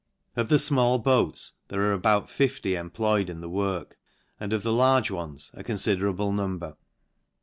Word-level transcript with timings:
Of 0.35 0.49
the 0.49 0.55
fmall 0.55 1.03
boats 1.03 1.53
there 1.67 1.81
are 1.83 1.91
about 1.91 2.27
fifty 2.27 2.73
employed 2.75 3.29
in 3.29 3.39
the 3.39 3.47
work, 3.47 3.99
and 4.39 4.51
of 4.51 4.63
the 4.63 4.73
large 4.73 5.11
ones 5.11 5.51
a 5.53 5.63
confiderabie 5.63 6.35
number. 6.35 6.75